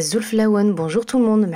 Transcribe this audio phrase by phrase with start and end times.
[0.00, 1.50] Zulflawen, bonjour tout le monde,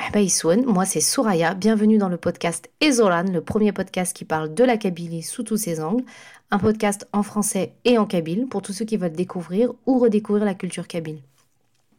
[0.67, 4.76] moi c'est Souraya, bienvenue dans le podcast Ezolan, le premier podcast qui parle de la
[4.76, 6.04] Kabylie sous tous ses angles,
[6.51, 10.45] un podcast en français et en kabyle pour tous ceux qui veulent découvrir ou redécouvrir
[10.45, 11.21] la culture kabyle.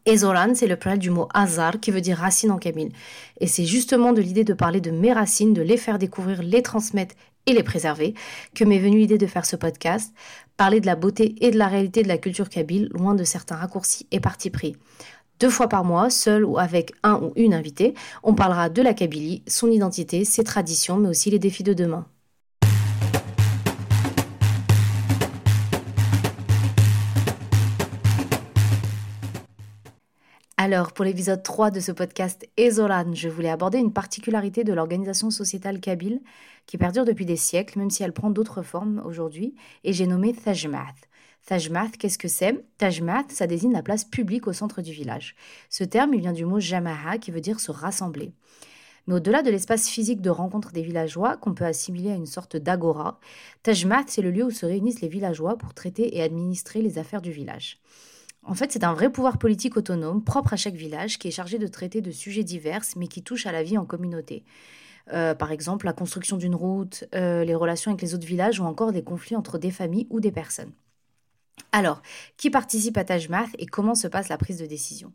[0.06, 2.92] Ezolan, c'est le pluriel du mot Azar qui veut dire racine en kabyle.
[3.38, 6.62] Et c'est justement de l'idée de parler de mes racines, de les faire découvrir, les
[6.62, 7.14] transmettre
[7.46, 8.14] et les préserver
[8.54, 10.14] que m'est venue l'idée de faire ce podcast,
[10.56, 13.56] parler de la beauté et de la réalité de la culture kabyle, loin de certains
[13.56, 14.76] raccourcis et partis pris.
[15.40, 18.92] Deux fois par mois, seul ou avec un ou une invitée, on parlera de la
[18.92, 22.04] Kabylie, son identité, ses traditions, mais aussi les défis de demain.
[30.58, 35.30] Alors, pour l'épisode 3 de ce podcast Ezolan, je voulais aborder une particularité de l'organisation
[35.30, 36.20] sociétale kabyle
[36.66, 39.54] qui perdure depuis des siècles, même si elle prend d'autres formes aujourd'hui,
[39.84, 41.09] et j'ai nommé Thajmath.
[41.50, 42.64] Tajmath, qu'est-ce que c'est?
[42.78, 45.34] Tajmath, ça désigne la place publique au centre du village.
[45.68, 48.30] Ce terme, il vient du mot jamaha qui veut dire se rassembler.
[49.08, 52.56] Mais au-delà de l'espace physique de rencontre des villageois, qu'on peut assimiler à une sorte
[52.56, 53.18] d'agora,
[53.64, 57.20] Tajmath, c'est le lieu où se réunissent les villageois pour traiter et administrer les affaires
[57.20, 57.80] du village.
[58.44, 61.58] En fait, c'est un vrai pouvoir politique autonome, propre à chaque village, qui est chargé
[61.58, 64.44] de traiter de sujets divers, mais qui touchent à la vie en communauté.
[65.12, 68.64] Euh, par exemple, la construction d'une route, euh, les relations avec les autres villages ou
[68.66, 70.70] encore des conflits entre des familles ou des personnes.
[71.72, 72.02] Alors,
[72.36, 75.12] qui participe à Tajmath et comment se passe la prise de décision?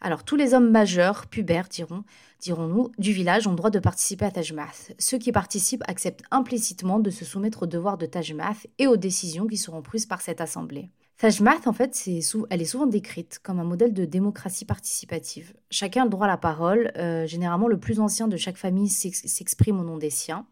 [0.00, 2.02] Alors, tous les hommes majeurs, pubères, dirons,
[2.40, 4.92] dirons-nous, du village ont droit de participer à Tajmath.
[4.98, 9.46] Ceux qui participent acceptent implicitement de se soumettre aux devoirs de Tajmath et aux décisions
[9.46, 10.90] qui seront prises par cette assemblée.
[11.18, 12.08] Tajmath, en fait,
[12.50, 15.52] elle est souvent décrite comme un modèle de démocratie participative.
[15.70, 16.90] Chacun a le droit à la parole.
[16.96, 20.46] Euh, généralement, le plus ancien de chaque famille s'exprime au nom des siens.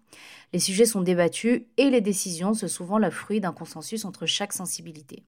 [0.52, 4.52] Les sujets sont débattus et les décisions sont souvent le fruit d'un consensus entre chaque
[4.52, 5.24] sensibilité.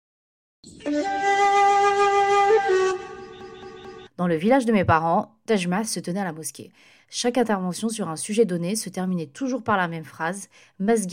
[4.16, 6.70] Dans le village de mes parents, Tajma se tenait à la mosquée.
[7.08, 11.06] Chaque intervention sur un sujet donné se terminait toujours par la même phrase ce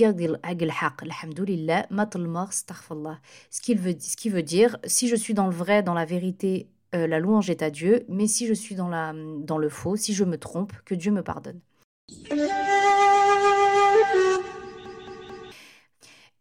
[3.62, 6.69] qui veut, ce qui veut dire si je suis dans le vrai, dans la vérité,
[6.96, 10.23] euh, la louange est à Dieu, mais si je suis dans, le faux, si je
[10.23, 11.59] me trompe, que Dieu me pardonne.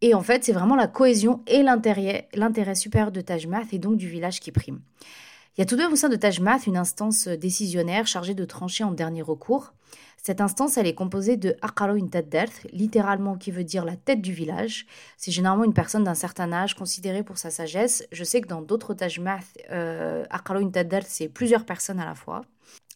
[0.00, 4.08] Et en fait, c'est vraiment la cohésion et l'intérêt supérieur de Tajmath et donc du
[4.08, 4.80] village qui prime.
[5.56, 8.44] Il y a tout de même au sein de Tajmath une instance décisionnaire chargée de
[8.44, 9.72] trancher en dernier recours.
[10.22, 14.32] Cette instance, elle est composée de Aqaro Intadderth, littéralement qui veut dire la tête du
[14.32, 14.86] village.
[15.16, 18.06] C'est généralement une personne d'un certain âge considérée pour sa sagesse.
[18.12, 20.60] Je sais que dans d'autres Tajmath, euh, Aqaro
[21.06, 22.42] c'est plusieurs personnes à la fois.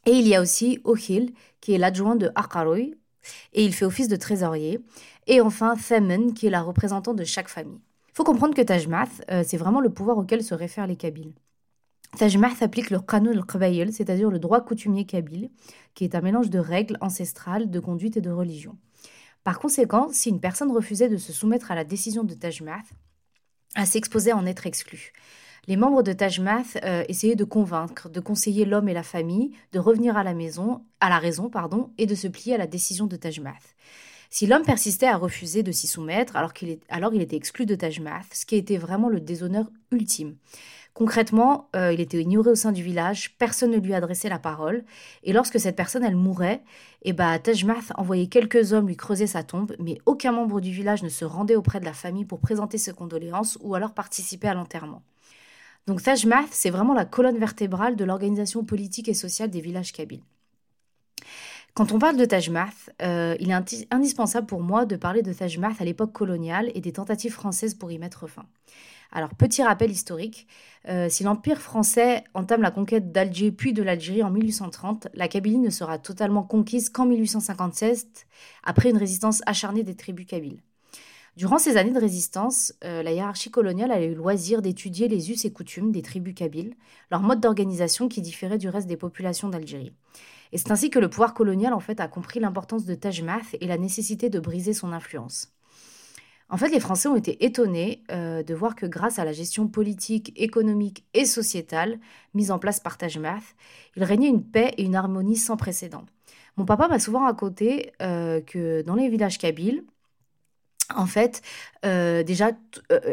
[0.06, 2.94] Et il y a aussi Ohil, qui est l'adjoint de Aqaroy,
[3.52, 4.80] et il fait office de trésorier.
[5.26, 7.80] Et enfin, Themen, qui est la représentante de chaque famille.
[8.08, 11.32] Il faut comprendre que Tajmath, euh, c'est vraiment le pouvoir auquel se réfèrent les Kabyles.
[12.18, 15.50] Tajmath applique le Qanun al c'est-à-dire le droit coutumier kabyle,
[15.94, 18.76] qui est un mélange de règles ancestrales, de conduite et de religion.
[19.44, 22.84] Par conséquent, si une personne refusait de se soumettre à la décision de Tajmath,
[23.74, 25.12] elle s'exposait à en être exclue.
[25.68, 29.78] Les membres de Tajmath euh, essayaient de convaincre, de conseiller l'homme et la famille de
[29.78, 33.06] revenir à la maison, à la raison, pardon, et de se plier à la décision
[33.06, 33.76] de Tajmath.
[34.28, 38.26] Si l'homme persistait à refuser de s'y soumettre, alors, qu'il il était exclu de Tajmath,
[38.32, 40.34] ce qui était vraiment le déshonneur ultime.
[40.94, 44.84] Concrètement, euh, il était ignoré au sein du village, personne ne lui adressait la parole,
[45.22, 46.64] et lorsque cette personne elle mourait,
[47.02, 51.04] eh ben, Tajmath envoyait quelques hommes lui creuser sa tombe, mais aucun membre du village
[51.04, 54.54] ne se rendait auprès de la famille pour présenter ses condoléances ou alors participer à
[54.54, 55.02] l'enterrement.
[55.86, 60.22] Donc Tajmath, c'est vraiment la colonne vertébrale de l'organisation politique et sociale des villages kabyles.
[61.74, 65.80] Quand on parle de Tajmath, euh, il est indispensable pour moi de parler de Tajmath
[65.80, 68.44] à l'époque coloniale et des tentatives françaises pour y mettre fin.
[69.10, 70.46] Alors, petit rappel historique,
[70.88, 75.58] euh, si l'Empire français entame la conquête d'Alger puis de l'Algérie en 1830, la Kabylie
[75.58, 78.26] ne sera totalement conquise qu'en 1857,
[78.64, 80.60] après une résistance acharnée des tribus kabyles.
[81.36, 85.30] Durant ces années de résistance, euh, la hiérarchie coloniale a eu le loisir d'étudier les
[85.30, 86.74] us et coutumes des tribus kabyles,
[87.10, 89.94] leur mode d'organisation qui différait du reste des populations d'Algérie.
[90.52, 93.66] Et c'est ainsi que le pouvoir colonial en fait a compris l'importance de Tajmath et
[93.66, 95.48] la nécessité de briser son influence.
[96.50, 99.68] En fait, les Français ont été étonnés euh, de voir que grâce à la gestion
[99.68, 101.98] politique, économique et sociétale
[102.34, 103.56] mise en place par Tajmath,
[103.96, 106.04] il régnait une paix et une harmonie sans précédent.
[106.58, 109.84] Mon papa m'a souvent raconté euh, que dans les villages kabyles,
[110.96, 111.42] en fait,
[111.84, 112.50] euh, déjà,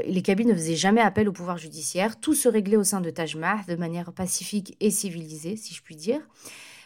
[0.06, 2.20] les Kabyles ne faisaient jamais appel au pouvoir judiciaire.
[2.20, 5.96] Tout se réglait au sein de Tajmath de manière pacifique et civilisée, si je puis
[5.96, 6.22] dire.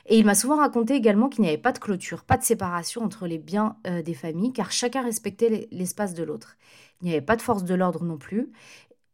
[0.06, 3.04] Et il m'a souvent raconté également qu'il n'y avait pas de clôture, pas de séparation
[3.04, 6.58] entre les biens euh, des familles, car chacun respectait l'espace de l'autre.
[7.02, 8.52] Il n'y avait pas de force de l'ordre non plus.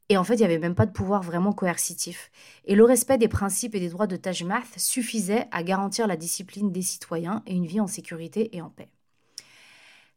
[0.10, 2.32] Et en fait, il n'y avait même pas de pouvoir vraiment coercitif.
[2.66, 6.72] Et le respect des principes et des droits de Tajmath suffisait à garantir la discipline
[6.72, 8.90] des citoyens et une vie en sécurité et en paix.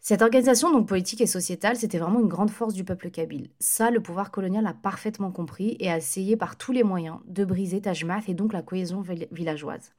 [0.04, 3.50] Cette organisation donc politique et sociétale, c'était vraiment une grande force du peuple kabyle.
[3.60, 7.44] Ça, le pouvoir colonial a parfaitement compris et a essayé par tous les moyens de
[7.44, 9.93] briser Tajmath et donc la cohésion villageoise.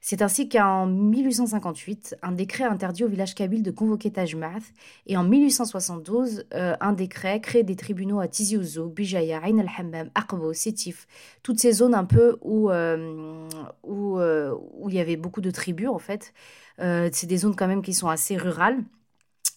[0.00, 4.64] C'est ainsi qu'en 1858, un décret interdit au village kabyle de convoquer Tajmath,
[5.06, 10.10] et en 1872, euh, un décret crée des tribunaux à Tizi Ouzou, Bijaya, Ain al-Hammam,
[10.16, 11.06] Aqbo, Sétif,
[11.44, 13.48] toutes ces zones un peu où, euh,
[13.84, 16.32] où, euh, où, il y avait beaucoup de tribus en fait.
[16.78, 18.82] c'est des zones quand même qui sont assez rurales.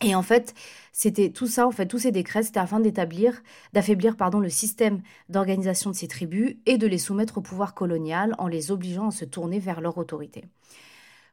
[0.03, 0.55] Et en fait,
[0.91, 3.43] c'était tout ça, en fait, tous ces décrets, c'était afin d'établir,
[3.73, 8.35] d'affaiblir, pardon, le système d'organisation de ces tribus et de les soumettre au pouvoir colonial
[8.39, 10.45] en les obligeant à se tourner vers leur autorité.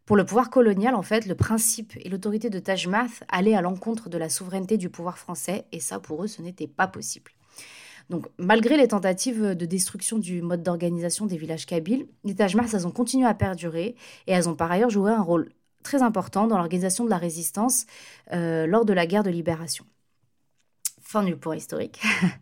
[0.05, 4.09] Pour le pouvoir colonial, en fait, le principe et l'autorité de Tajmath allaient à l'encontre
[4.09, 7.31] de la souveraineté du pouvoir français, et ça, pour eux, ce n'était pas possible.
[8.11, 12.87] Donc, malgré les tentatives de destruction du mode d'organisation des villages kabyles, les Tajmath, elles
[12.87, 15.51] ont continué à perdurer et elles ont par ailleurs joué un rôle
[15.89, 17.87] très important dans l'organisation de la résistance
[18.33, 19.87] euh, lors de la guerre de libération.
[21.01, 21.99] Fin du point historique.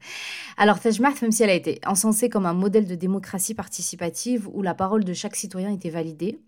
[0.56, 4.62] Alors Tajmath, même si elle a été encensée comme un modèle de démocratie participative où
[4.62, 6.40] la parole de chaque citoyen était validée,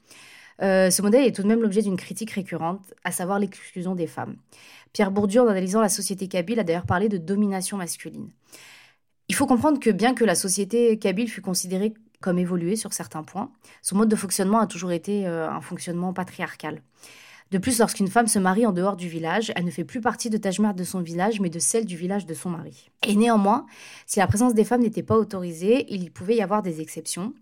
[0.61, 4.09] euh, ce modèle est tout de même l'objet d'une critique récurrente, à savoir l'exclusion des
[4.09, 4.37] femmes.
[4.93, 8.29] Pierre Bourdieu, en analysant la société kabyle, a d'ailleurs parlé de domination masculine.
[9.29, 13.23] Il faut comprendre que bien que la société kabyle fût considérée comme évolué sur certains
[13.23, 13.51] points.
[13.83, 16.83] Son mode de fonctionnement a toujours été euh, un fonctionnement patriarcal.
[17.51, 20.29] De plus, lorsqu'une femme se marie en dehors du village, elle ne fait plus partie
[20.29, 22.91] de Tajmar de son village, mais de celle du village de son mari.
[23.07, 23.65] Et néanmoins,
[24.07, 27.33] si la présence des femmes n'était pas autorisée, il pouvait y avoir des exceptions.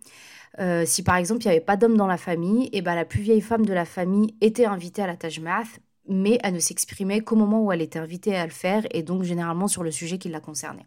[0.60, 2.94] Euh, si par exemple il n'y avait pas d'homme dans la famille, et eh ben,
[2.94, 5.64] la plus vieille femme de la famille était invitée à la Tajmar,
[6.08, 9.24] mais elle ne s'exprimait qu'au moment où elle était invitée à le faire, et donc
[9.24, 10.86] généralement sur le sujet qui la concernait.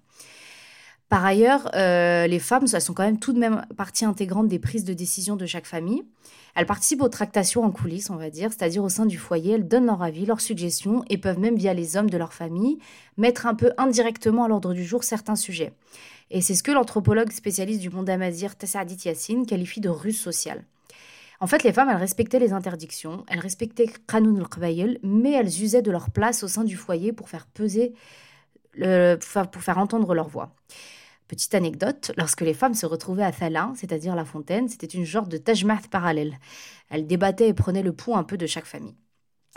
[1.09, 4.59] Par ailleurs, euh, les femmes, elles sont quand même tout de même partie intégrante des
[4.59, 6.03] prises de décision de chaque famille.
[6.53, 9.67] Elles participent aux tractations en coulisses, on va dire, c'est-à-dire au sein du foyer, elles
[9.67, 12.77] donnent leur avis, leurs suggestions et peuvent même, via les hommes de leur famille,
[13.17, 15.73] mettre un peu indirectement à l'ordre du jour certains sujets.
[16.29, 20.63] Et c'est ce que l'anthropologue spécialiste du monde amazir Tassadit Yassine qualifie de ruse sociale.
[21.39, 25.81] En fait, les femmes, elles respectaient les interdictions, elles respectaient Qanun al mais elles usaient
[25.81, 27.93] de leur place au sein du foyer pour faire peser,
[29.51, 30.55] pour faire entendre leur voix.
[31.27, 35.27] Petite anecdote, lorsque les femmes se retrouvaient à Thalin, c'est-à-dire la fontaine, c'était une genre
[35.27, 36.39] de tajmath parallèle.
[36.89, 38.95] Elles débattaient et prenaient le pouls un peu de chaque famille.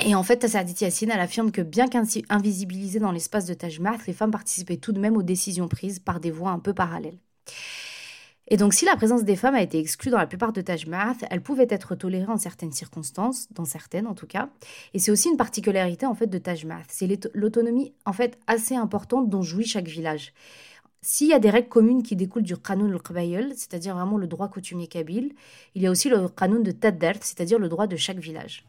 [0.05, 4.13] Et en fait, Tassadit Yassine, elle affirme que bien qu'invisibilisées dans l'espace de Tajmath, les
[4.13, 7.19] femmes participaient tout de même aux décisions prises par des voies un peu parallèles.
[8.49, 11.25] Et donc, si la présence des femmes a été exclue dans la plupart de Tajmath,
[11.31, 14.51] elle pouvait être tolérée en certaines circonstances, dans certaines en tout cas.
[14.95, 19.31] Et c'est aussi une particularité en fait de Tajmath, c'est l'autonomie en fait assez importante
[19.31, 20.33] dont jouit chaque village.
[21.05, 24.49] S'il y a des règles communes qui découlent du Qanun al c'est-à-dire vraiment le droit
[24.49, 25.35] coutumier kabyle,
[25.75, 28.65] il y a aussi le Qanun de Taddert, c'est-à-dire le droit de chaque village.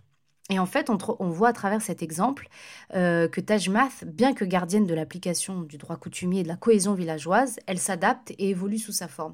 [0.53, 2.47] Et en fait, on, voit à travers cet exemple
[2.94, 6.94] euh, que Tajmath, bien que gardienne de l'application du droit coutumier et de la cohésion
[6.94, 9.33] villageoise, elle s'adapte et évolue sous sa forme.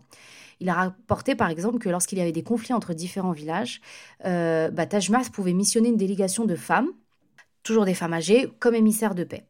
[0.61, 3.81] Il a rapporté par exemple que lorsqu'il y avait des conflits entre différents villages,
[4.23, 6.87] euh, bah, Tajmath pouvait missionner une délégation de femmes,
[7.63, 9.43] toujours des femmes âgées, comme émissaires de paix.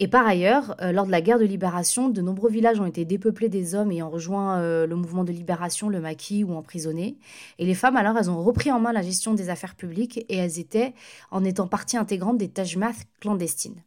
[0.00, 3.04] Et par ailleurs, euh, lors de la guerre de libération, de nombreux villages ont été
[3.04, 7.18] dépeuplés des hommes ayant rejoint euh, le mouvement de libération, le maquis ou emprisonnés.
[7.58, 10.36] Et les femmes, alors, elles ont repris en main la gestion des affaires publiques et
[10.36, 10.94] elles étaient
[11.32, 13.82] en étant partie intégrante des Tajmath clandestines.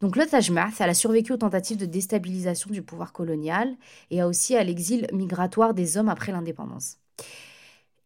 [0.00, 3.76] Donc le Tajmath, elle a survécu aux tentatives de déstabilisation du pouvoir colonial
[4.10, 6.96] et a aussi à l'exil migratoire des hommes après l'indépendance.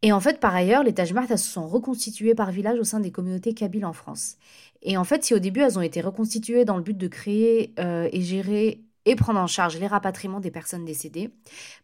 [0.03, 3.11] Et en fait, par ailleurs, les Tajmath se sont reconstitués par village au sein des
[3.11, 4.37] communautés kabyles en France.
[4.83, 7.75] Et en fait, si au début elles ont été reconstituées dans le but de créer
[7.79, 11.31] euh, et gérer et prendre en charge les rapatriements des personnes décédées,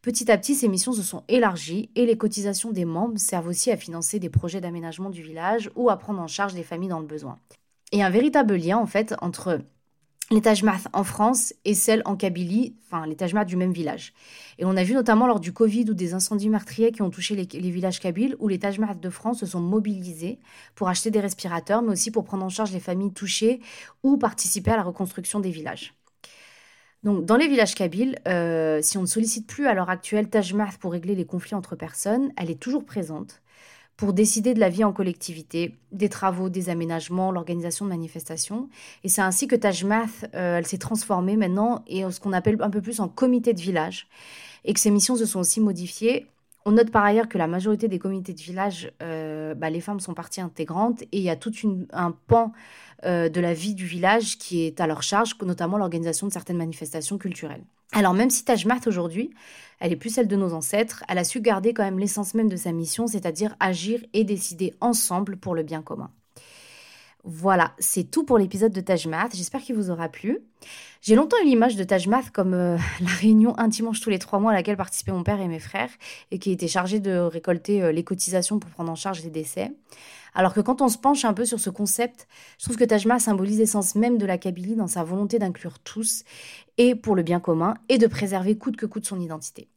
[0.02, 3.70] petit à petit ces missions se sont élargies et les cotisations des membres servent aussi
[3.70, 7.00] à financer des projets d'aménagement du village ou à prendre en charge des familles dans
[7.00, 7.38] le besoin.
[7.92, 9.60] Et un véritable lien en fait entre
[10.32, 14.12] les Tajmath en France et celles en Kabylie, enfin les Tajmath du même village.
[14.58, 17.34] Et on a vu notamment lors du Covid ou des incendies meurtriers qui ont touché
[17.34, 20.38] les, villages kabyles, où les Tajmath de France se sont mobilisés
[20.74, 23.60] pour acheter des respirateurs, mais aussi pour prendre en charge les familles touchées
[24.02, 25.94] ou participer à la reconstruction des villages.
[27.02, 30.78] Donc, dans les villages kabyles, euh, si on ne sollicite plus à l'heure actuelle Tajmath
[30.78, 33.41] pour régler les conflits entre personnes, elle est toujours présente
[34.02, 38.68] pour décider de la vie en collectivité, des travaux, des aménagements, l'organisation de manifestations.
[39.04, 42.70] Et c'est ainsi que Tajmath, euh, elle s'est transformée maintenant et ce qu'on appelle un
[42.70, 44.08] peu plus en comité de village
[44.64, 46.26] et que ses missions se sont aussi modifiées.
[46.64, 50.00] On note par ailleurs que la majorité des comités de village, euh, bah, les femmes
[50.00, 51.52] sont partie intégrante et il y a tout
[51.92, 52.52] un pan
[53.04, 56.56] euh, de la vie du village qui est à leur charge, notamment l'organisation de certaines
[56.56, 57.64] manifestations culturelles.
[57.92, 59.30] Alors même si Taj aujourd'hui,
[59.80, 62.48] elle est plus celle de nos ancêtres, elle a su garder quand même l'essence même
[62.48, 66.10] de sa mission, c'est-à-dire agir et décider ensemble pour le bien commun.
[67.24, 70.40] Voilà, c'est tout pour l'épisode de Taj J'espère qu'il vous aura plu.
[71.02, 74.40] J'ai longtemps eu l'image de Taj comme euh, la réunion un dimanche tous les trois
[74.40, 75.90] mois à laquelle participaient mon père et mes frères
[76.32, 79.70] et qui était chargée de récolter euh, les cotisations pour prendre en charge les décès.
[80.34, 82.26] Alors que quand on se penche un peu sur ce concept,
[82.58, 86.24] je trouve que Taj symbolise l'essence même de la Kabylie dans sa volonté d'inclure tous
[86.76, 89.68] et pour le bien commun et de préserver coûte que coûte son identité.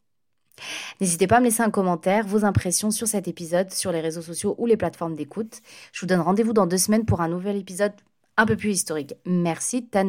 [1.01, 4.21] N'hésitez pas à me laisser un commentaire, vos impressions sur cet épisode, sur les réseaux
[4.21, 5.62] sociaux ou les plateformes d'écoute.
[5.91, 7.93] Je vous donne rendez-vous dans deux semaines pour un nouvel épisode
[8.38, 9.15] un peu plus historique.
[9.25, 10.07] Merci, Tan.